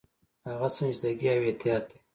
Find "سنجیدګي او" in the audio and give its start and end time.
0.75-1.41